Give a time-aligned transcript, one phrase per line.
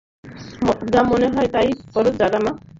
[0.91, 2.51] যা মনে চায় তাই করো রামা!